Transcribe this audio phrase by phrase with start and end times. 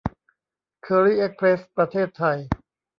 [0.83, 2.37] เคอรี่ เอ็กซ์เพรส ประเทศไทย